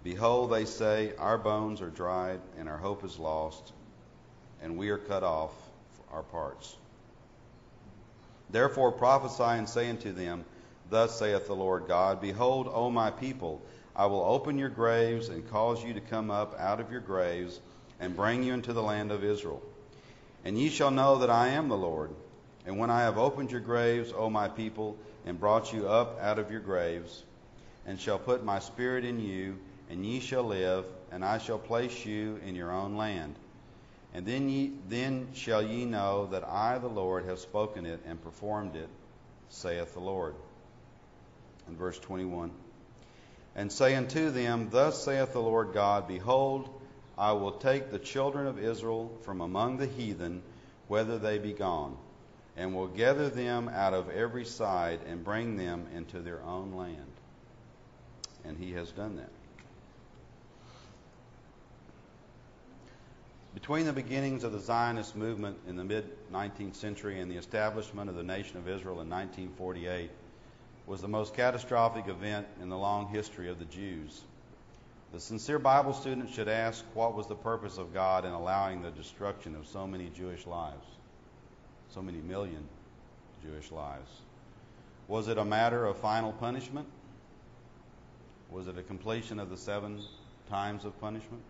[0.03, 3.75] Behold, they say, Our bones are dried, and our hope is lost,
[4.63, 5.53] and we are cut off
[6.11, 6.75] our parts.
[8.49, 10.47] Therefore prophesy and say unto them,
[10.89, 13.61] Thus saith the Lord God, Behold, O my people,
[13.95, 17.61] I will open your graves and cause you to come up out of your graves
[18.01, 19.63] and bring you into the land of Israel.
[20.47, 22.13] And ye shall know that I am the Lord.
[22.67, 26.39] And when I have opened your graves, O my people, and brought you up out
[26.39, 27.25] of your graves,
[27.85, 29.59] and shall put my spirit in you,
[29.91, 33.35] and ye shall live, and I shall place you in your own land.
[34.15, 38.23] And then ye then shall ye know that I the Lord have spoken it and
[38.23, 38.89] performed it,
[39.49, 40.37] saith the Lord.
[41.67, 42.53] In verse 21.
[43.57, 46.71] And say unto them, Thus saith the Lord God, Behold,
[47.19, 50.43] I will take the children of Israel from among the heathen,
[50.89, 51.97] whether they be gone,
[52.57, 57.13] and will gather them out of every side and bring them into their own land.
[58.45, 59.31] And he has done that.
[63.55, 68.11] Between the beginnings of the Zionist movement in the mid 19th century and the establishment
[68.11, 70.11] of the nation of Israel in 1948
[70.87, 74.23] was the most catastrophic event in the long history of the Jews.
[75.13, 78.91] The sincere Bible student should ask what was the purpose of God in allowing the
[78.91, 80.87] destruction of so many Jewish lives,
[81.91, 82.69] so many million
[83.43, 84.11] Jewish lives.
[85.09, 86.87] Was it a matter of final punishment?
[88.51, 90.03] Was it a completion of the seven
[90.51, 91.43] times of punishment?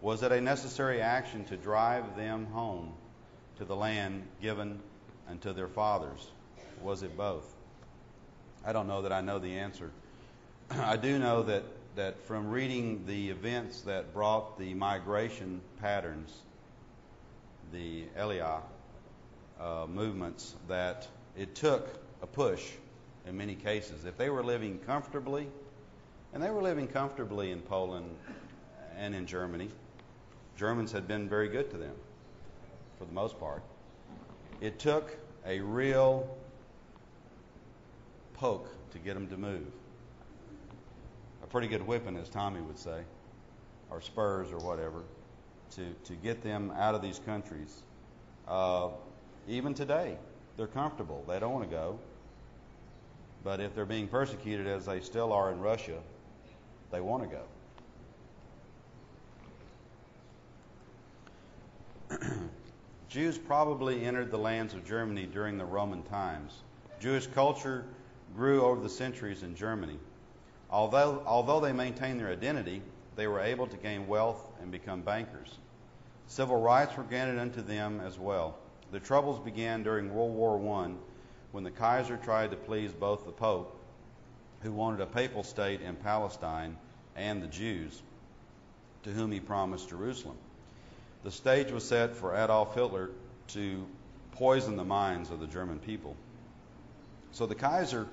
[0.00, 2.92] Was it a necessary action to drive them home
[3.58, 4.80] to the land given
[5.28, 6.28] unto their fathers?
[6.82, 7.54] Was it both?
[8.64, 9.90] I don't know that I know the answer.
[10.70, 11.64] I do know that
[11.96, 16.32] that from reading the events that brought the migration patterns,
[17.72, 18.62] the Aliyah
[19.60, 21.88] uh, movements, that it took
[22.20, 22.72] a push
[23.26, 24.04] in many cases.
[24.04, 25.46] If they were living comfortably,
[26.32, 28.10] and they were living comfortably in Poland
[28.96, 29.68] and in Germany,
[30.56, 31.94] Germans had been very good to them
[32.98, 33.62] for the most part.
[34.60, 35.16] It took
[35.46, 36.36] a real
[38.34, 39.66] poke to get them to move
[41.54, 43.02] pretty good whipping, as Tommy would say,
[43.88, 45.04] or spurs or whatever,
[45.70, 47.72] to, to get them out of these countries.
[48.48, 48.88] Uh,
[49.46, 50.16] even today,
[50.56, 51.24] they're comfortable.
[51.28, 52.00] They don't want to go.
[53.44, 56.00] But if they're being persecuted, as they still are in Russia,
[56.90, 57.38] they want to
[62.18, 62.18] go.
[63.08, 66.64] Jews probably entered the lands of Germany during the Roman times.
[66.98, 67.84] Jewish culture
[68.34, 70.00] grew over the centuries in Germany.
[70.74, 72.82] Although, although they maintained their identity,
[73.14, 75.56] they were able to gain wealth and become bankers.
[76.26, 78.58] Civil rights were granted unto them as well.
[78.90, 80.90] The troubles began during World War I
[81.52, 83.78] when the Kaiser tried to please both the Pope,
[84.62, 86.76] who wanted a papal state in Palestine,
[87.14, 88.02] and the Jews,
[89.04, 90.36] to whom he promised Jerusalem.
[91.22, 93.10] The stage was set for Adolf Hitler
[93.48, 93.86] to
[94.32, 96.16] poison the minds of the German people.
[97.30, 98.08] So the Kaiser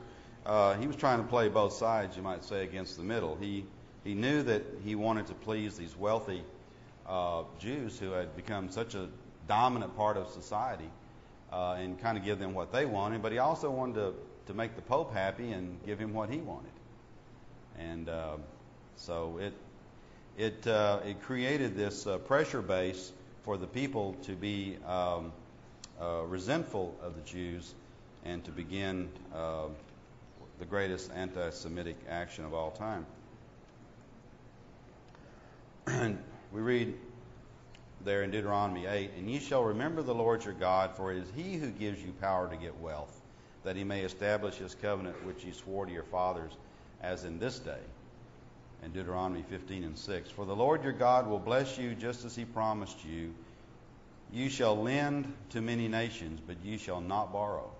[0.45, 3.37] uh, he was trying to play both sides, you might say, against the middle.
[3.39, 3.65] He
[4.03, 6.43] he knew that he wanted to please these wealthy
[7.07, 9.07] uh, Jews who had become such a
[9.47, 10.89] dominant part of society
[11.51, 14.13] uh, and kind of give them what they wanted, but he also wanted to
[14.47, 16.71] to make the Pope happy and give him what he wanted.
[17.77, 18.37] And uh,
[18.95, 19.53] so it
[20.37, 23.11] it uh, it created this uh, pressure base
[23.43, 25.31] for the people to be um,
[26.01, 27.73] uh, resentful of the Jews
[28.25, 29.67] and to begin uh,
[30.61, 33.07] the greatest anti Semitic action of all time.
[35.87, 36.19] And
[36.53, 36.93] we read
[38.05, 41.27] there in Deuteronomy 8 And ye shall remember the Lord your God, for it is
[41.35, 43.19] he who gives you power to get wealth,
[43.63, 46.51] that he may establish his covenant which he swore to your fathers,
[47.01, 47.81] as in this day.
[48.83, 50.29] and Deuteronomy 15 and 6.
[50.29, 53.33] For the Lord your God will bless you just as he promised you.
[54.31, 57.71] You shall lend to many nations, but you shall not borrow.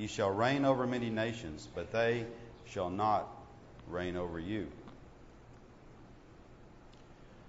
[0.00, 2.24] You shall reign over many nations, but they
[2.64, 3.28] shall not
[3.86, 4.66] reign over you.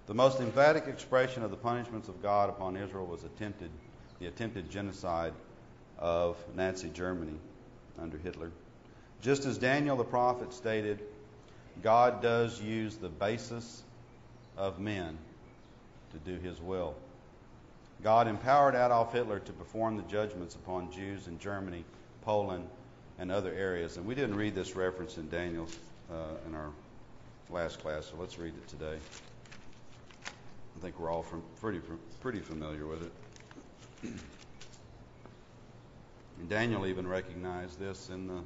[0.07, 3.69] The most emphatic expression of the punishments of God upon Israel was attempted,
[4.19, 5.31] the attempted genocide
[5.97, 7.37] of Nazi Germany
[7.97, 8.51] under Hitler.
[9.21, 10.99] Just as Daniel the prophet stated,
[11.81, 13.81] God does use the basis
[14.57, 15.17] of men
[16.11, 16.95] to do his will.
[18.03, 21.85] God empowered Adolf Hitler to perform the judgments upon Jews in Germany,
[22.21, 22.67] Poland,
[23.21, 23.97] and other areas.
[23.97, 25.67] And we didn't read this reference in Daniel
[26.11, 26.15] uh,
[26.47, 26.71] in our
[27.49, 28.97] last class, so let's read it today.
[30.25, 31.81] I think we're all from, pretty
[32.21, 33.11] pretty familiar with it.
[36.39, 38.41] and Daniel even recognized this in the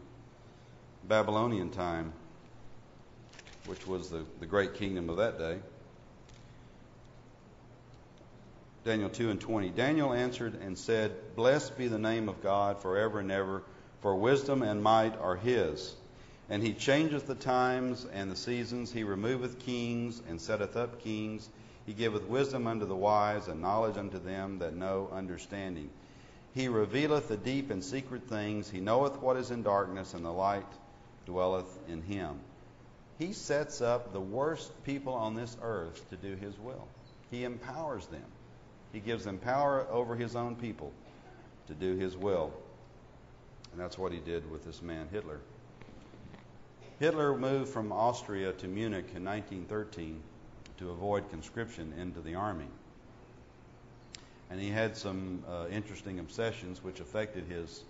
[1.07, 2.11] Babylonian time,
[3.67, 5.59] which was the, the great kingdom of that day.
[8.85, 9.69] Daniel 2 and 20.
[9.69, 13.63] Daniel answered and said, Blessed be the name of God forever and ever,
[14.01, 15.95] for wisdom and might are his.
[16.51, 18.91] And he changeth the times and the seasons.
[18.91, 21.49] He removeth kings and setteth up kings.
[21.87, 25.89] He giveth wisdom unto the wise and knowledge unto them that know understanding.
[26.53, 28.69] He revealeth the deep and secret things.
[28.69, 30.63] He knoweth what is in darkness, and the light
[31.25, 32.39] dwelleth in him.
[33.17, 36.87] He sets up the worst people on this earth to do his will.
[37.31, 38.21] He empowers them.
[38.95, 40.93] He gives them power over his own people
[41.67, 42.53] to do his will.
[43.73, 45.41] And that's what he did with this man, Hitler.
[46.97, 50.21] Hitler moved from Austria to Munich in 1913
[50.77, 52.69] to avoid conscription into the army.
[54.49, 57.83] And he had some uh, interesting obsessions which affected his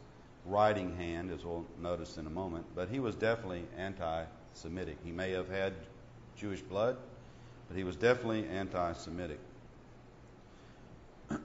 [0.44, 2.66] writing hand, as we'll notice in a moment.
[2.74, 4.26] But he was definitely anti
[4.56, 4.98] Semitic.
[5.04, 5.74] He may have had
[6.36, 6.98] Jewish blood,
[7.68, 9.38] but he was definitely anti Semitic.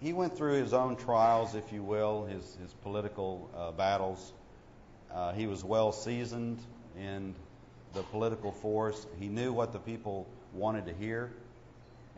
[0.00, 4.32] he went through his own trials, if you will, his, his political uh, battles.
[5.12, 6.58] Uh, he was well seasoned
[6.98, 7.34] in
[7.94, 9.06] the political force.
[9.18, 11.32] He knew what the people wanted to hear,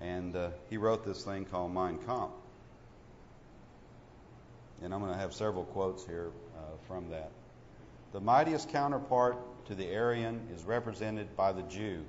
[0.01, 2.33] and uh, he wrote this thing called Mein Kampf.
[4.83, 7.31] And I'm going to have several quotes here uh, from that.
[8.13, 9.37] The mightiest counterpart
[9.69, 12.03] to the Aryan is represented by the Jew.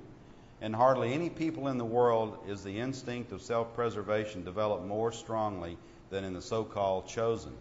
[0.62, 5.12] In hardly any people in the world is the instinct of self preservation developed more
[5.12, 5.76] strongly
[6.10, 7.52] than in the so called chosen.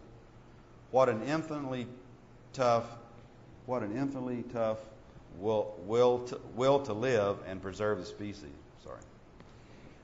[0.91, 1.85] What an infinitely
[2.53, 2.85] tough,
[3.65, 4.79] what an infinitely tough
[5.37, 8.49] will, will, to, will to live and preserve the species.
[8.83, 9.01] Sorry.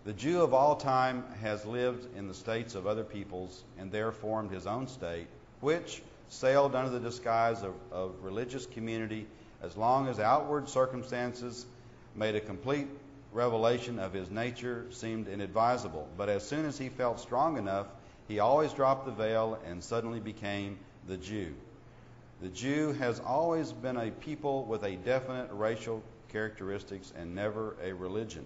[0.03, 4.11] The Jew of all time has lived in the states of other peoples and there
[4.11, 5.27] formed his own state,
[5.61, 9.25] which sailed under the disguise of, of religious community
[9.61, 11.65] as long as outward circumstances
[12.15, 12.87] made a complete
[13.31, 16.07] revelation of his nature seemed inadvisable.
[16.17, 17.87] But as soon as he felt strong enough,
[18.27, 21.53] he always dropped the veil and suddenly became the Jew.
[22.41, 27.93] The Jew has always been a people with a definite racial characteristics and never a
[27.93, 28.45] religion.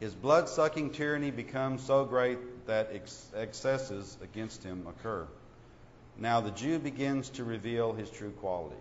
[0.00, 5.26] His blood sucking tyranny becomes so great that ex- excesses against him occur.
[6.18, 8.78] Now the Jew begins to reveal his true qualities.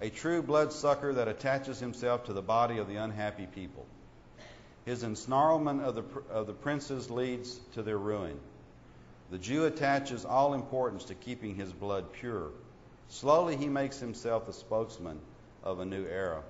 [0.00, 3.86] A true bloodsucker that attaches himself to the body of the unhappy people.
[4.84, 8.38] His ensnarlment of the, of the princes leads to their ruin.
[9.30, 12.50] The Jew attaches all importance to keeping his blood pure.
[13.08, 15.20] Slowly, he makes himself the spokesman
[15.62, 16.42] of a new era.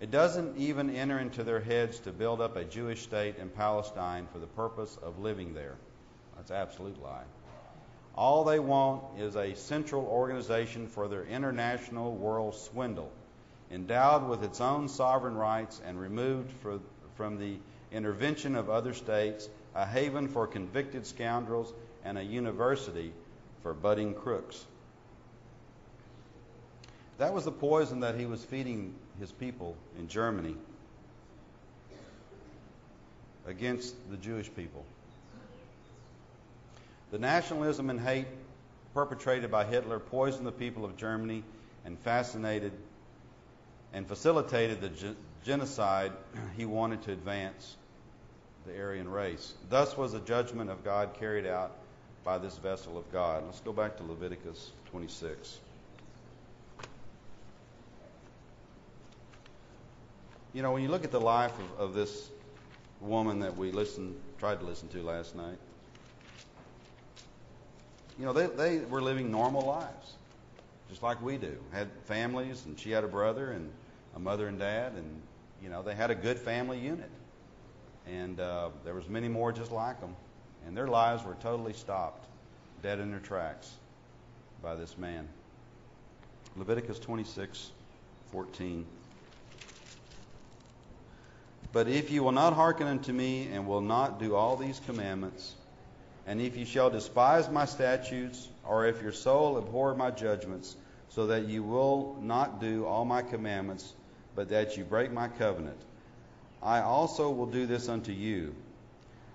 [0.00, 4.26] It doesn't even enter into their heads to build up a Jewish state in Palestine
[4.32, 5.76] for the purpose of living there.
[6.36, 7.24] That's absolute lie.
[8.14, 13.10] All they want is a central organization for their international world swindle,
[13.70, 16.80] endowed with its own sovereign rights and removed for,
[17.16, 17.56] from the
[17.92, 21.72] intervention of other states, a haven for convicted scoundrels,
[22.04, 23.12] and a university
[23.62, 24.64] for budding crooks.
[27.18, 30.56] That was the poison that he was feeding his people in Germany
[33.46, 34.84] against the Jewish people.
[37.10, 38.26] The nationalism and hate
[38.94, 41.42] perpetrated by Hitler poisoned the people of Germany
[41.84, 42.72] and fascinated
[43.92, 46.12] and facilitated the ge- genocide
[46.56, 47.76] he wanted to advance
[48.66, 49.54] the Aryan race.
[49.68, 51.76] Thus was the judgment of God carried out
[52.22, 53.44] by this vessel of God.
[53.44, 55.58] Let's go back to Leviticus 26.
[60.52, 62.28] You know, when you look at the life of, of this
[63.00, 65.58] woman that we listened, tried to listen to last night,
[68.18, 70.14] you know, they, they were living normal lives,
[70.88, 71.56] just like we do.
[71.72, 73.70] Had families, and she had a brother and
[74.14, 75.22] a mother and dad, and
[75.62, 77.10] you know, they had a good family unit.
[78.06, 80.16] And uh, there was many more just like them,
[80.66, 82.26] and their lives were totally stopped,
[82.82, 83.74] dead in their tracks,
[84.62, 85.28] by this man.
[86.56, 88.84] Leviticus 26:14.
[91.72, 95.54] But if you will not hearken unto me and will not do all these commandments,
[96.26, 100.76] and if you shall despise my statutes, or if your soul abhor my judgments,
[101.10, 103.92] so that you will not do all my commandments,
[104.34, 105.80] but that you break my covenant,
[106.62, 108.54] I also will do this unto you.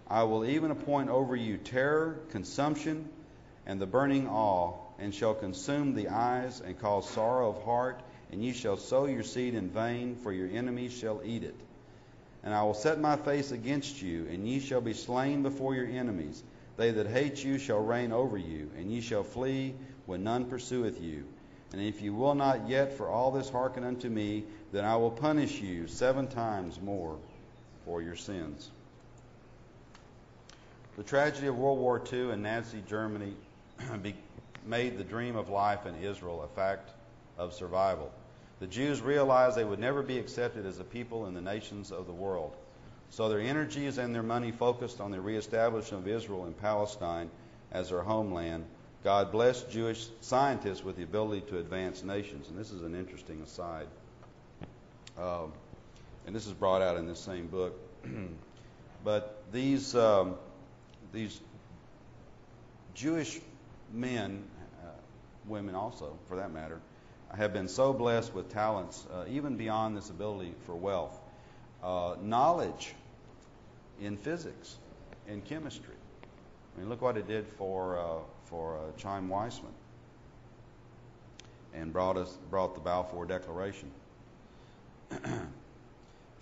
[0.08, 3.10] I will even appoint over you terror, consumption,
[3.66, 8.00] and the burning awe, and shall consume the eyes, and cause sorrow of heart,
[8.32, 11.56] and ye shall sow your seed in vain, for your enemies shall eat it.
[12.44, 15.88] And I will set my face against you, and ye shall be slain before your
[15.88, 16.44] enemies.
[16.78, 21.02] They that hate you shall reign over you, and ye shall flee when none pursueth
[21.02, 21.26] you.
[21.72, 25.12] And if you will not yet for all this hearken unto me, then I will
[25.12, 27.18] punish you seven times more
[27.86, 28.72] for your sins.
[30.98, 33.36] The tragedy of World War II and Nazi Germany
[34.66, 36.92] made the dream of life in Israel a fact
[37.38, 38.12] of survival.
[38.60, 42.08] The Jews realized they would never be accepted as a people in the nations of
[42.08, 42.56] the world.
[43.10, 47.30] So their energies and their money focused on the reestablishment of Israel and Palestine
[47.72, 48.66] as their homeland.
[49.03, 52.49] God blessed Jewish scientists with the ability to advance nations.
[52.49, 53.88] And this is an interesting aside.
[55.18, 55.53] Um,
[56.26, 57.80] and this is brought out in this same book.
[59.03, 60.36] but these, um,
[61.14, 61.39] these
[62.95, 63.39] Jewish
[63.93, 64.43] men,
[64.84, 64.89] uh,
[65.47, 66.80] women also, for that matter,
[67.36, 71.20] have been so blessed with talents, uh, even beyond this ability for wealth.
[71.86, 72.96] Uh, knowledge
[74.02, 74.76] in physics,
[75.28, 75.94] in chemistry.
[76.76, 79.70] I mean, look what it did for uh, for uh, Chaim Weizmann,
[81.76, 83.92] and brought us brought the Balfour Declaration.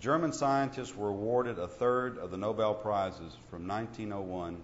[0.00, 4.56] German scientists were awarded a third of the Nobel prizes from 1901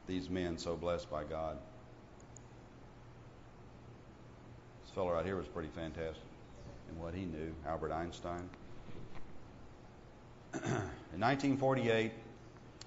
[0.08, 1.58] these men so blessed by God.
[4.84, 6.24] This fellow right here was pretty fantastic
[6.90, 8.50] in what he knew, Albert Einstein.
[10.54, 12.12] in 1948,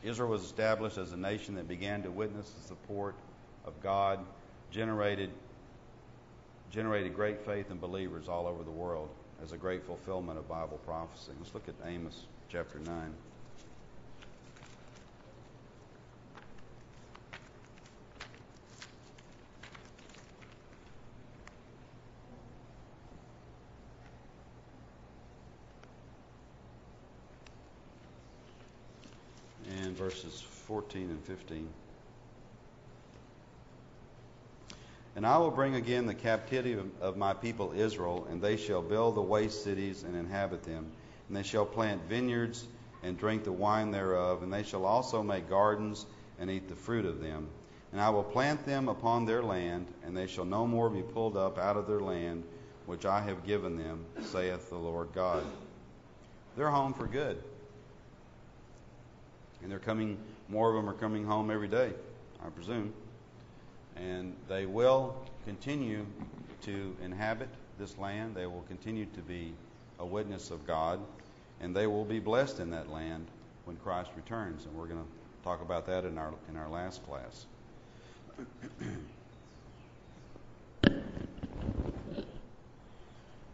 [0.04, 3.14] Israel was established as a nation that began to witness the support
[3.64, 4.20] of God,
[4.70, 5.30] generated
[6.70, 9.08] generated great faith in believers all over the world
[9.42, 11.32] as a great fulfillment of Bible prophecy.
[11.38, 13.14] Let's look at Amos chapter 9.
[29.82, 31.68] And verses 14 and 15.
[35.16, 39.14] And I will bring again the captivity of, my people Israel, and they shall build
[39.14, 40.92] the waste cities and inhabit them.
[41.28, 42.66] And they shall plant vineyards
[43.02, 46.04] and drink the wine thereof, and they shall also make gardens
[46.38, 47.48] and eat the fruit of them.
[47.92, 51.38] And I will plant them upon their land, and they shall no more be pulled
[51.38, 52.44] up out of their land,
[52.84, 55.42] which I have given them, saith the Lord God.
[56.58, 57.42] They're home for good.
[59.62, 60.18] And they're coming,
[60.50, 61.94] more of them are coming home every day,
[62.44, 62.92] I presume
[63.96, 66.06] and they will continue
[66.62, 68.34] to inhabit this land.
[68.34, 69.52] They will continue to be
[69.98, 71.00] a witness of God,
[71.60, 73.26] and they will be blessed in that land
[73.64, 74.64] when Christ returns.
[74.66, 75.08] And we're going to
[75.44, 77.46] talk about that in our in our last class.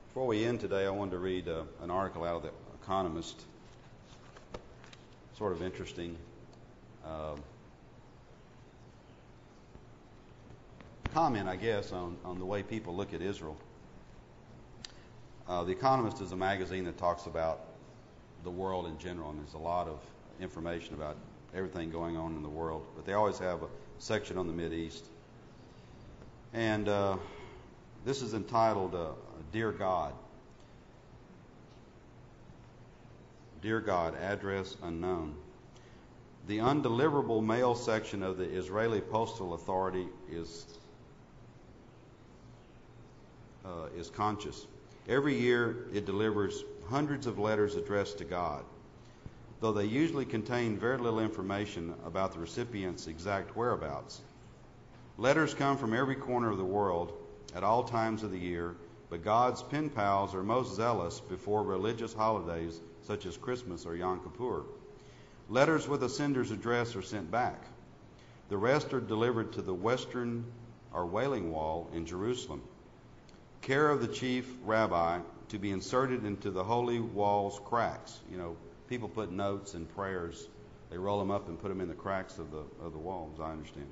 [0.08, 2.50] Before we end today, I wanted to read uh, an article out of the
[2.82, 3.40] Economist.
[5.38, 6.18] Sort of interesting.
[7.04, 7.36] Uh,
[11.12, 13.56] comment, I guess, on, on the way people look at Israel.
[15.46, 17.60] Uh, the Economist is a magazine that talks about
[18.44, 20.00] the world in general, and there's a lot of
[20.40, 21.16] information about
[21.54, 22.86] everything going on in the world.
[22.96, 23.66] But they always have a
[23.98, 25.04] section on the Mid East.
[26.54, 27.18] And uh,
[28.04, 29.08] this is entitled uh,
[29.52, 30.14] Dear God.
[33.60, 35.34] Dear God, address unknown.
[36.48, 40.66] The undeliverable mail section of the Israeli Postal Authority is
[43.64, 44.66] uh, is conscious.
[45.08, 48.64] Every year, it delivers hundreds of letters addressed to God.
[49.60, 54.20] Though they usually contain very little information about the recipient's exact whereabouts,
[55.18, 57.12] Letters come from every corner of the world
[57.54, 58.74] at all times of the year,
[59.10, 64.20] but God's pen pals are most zealous before religious holidays such as Christmas or Yom
[64.20, 64.62] Kippur.
[65.50, 67.62] Letters with a sender's address are sent back.
[68.48, 70.46] The rest are delivered to the western
[70.94, 72.62] or wailing wall in Jerusalem.
[73.62, 78.18] Care of the chief rabbi to be inserted into the holy wall's cracks.
[78.30, 78.56] You know,
[78.88, 80.48] people put notes and prayers,
[80.90, 83.38] they roll them up and put them in the cracks of the, of the walls,
[83.40, 83.86] I understand.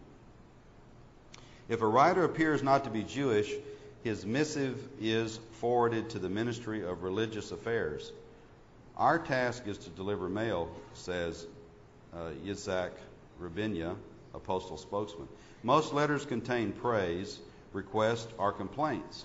[1.69, 3.53] If a writer appears not to be Jewish,
[4.03, 8.13] his missive is forwarded to the Ministry of Religious Affairs.
[8.97, 11.47] Our task is to deliver mail, says
[12.13, 12.91] uh, Yitzhak
[13.39, 13.95] Rabinia,
[14.35, 15.29] a postal spokesman.
[15.63, 17.39] Most letters contain praise,
[17.73, 19.25] requests, or complaints.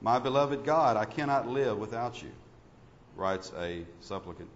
[0.00, 2.30] My beloved God, I cannot live without you,
[3.16, 4.48] writes a supplicant.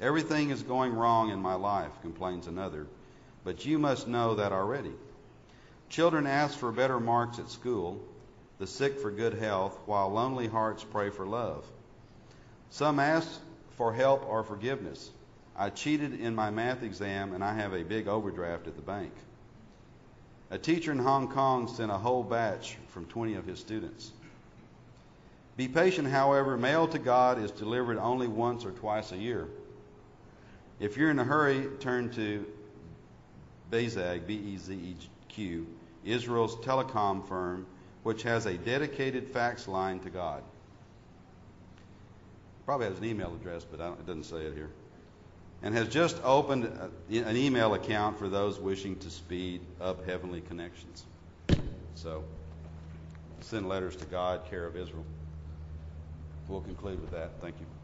[0.00, 2.86] Everything is going wrong in my life, complains another,
[3.44, 4.92] but you must know that already.
[5.88, 8.00] Children ask for better marks at school,
[8.58, 11.64] the sick for good health, while lonely hearts pray for love.
[12.70, 13.28] Some ask
[13.76, 15.10] for help or forgiveness.
[15.56, 19.12] I cheated in my math exam and I have a big overdraft at the bank.
[20.50, 24.10] A teacher in Hong Kong sent a whole batch from 20 of his students.
[25.56, 29.46] Be patient, however, mail to God is delivered only once or twice a year.
[30.80, 32.46] If you're in a hurry, turn to
[33.70, 33.88] B E
[34.56, 34.96] Z E
[35.28, 35.66] Q,
[36.04, 37.66] Israel's telecom firm,
[38.02, 40.42] which has a dedicated fax line to God.
[42.64, 44.70] Probably has an email address, but it doesn't say it here.
[45.62, 50.40] And has just opened uh, an email account for those wishing to speed up heavenly
[50.40, 51.04] connections.
[51.94, 52.24] So,
[53.40, 55.04] send letters to God, care of Israel.
[56.48, 57.32] We'll conclude with that.
[57.40, 57.79] Thank you.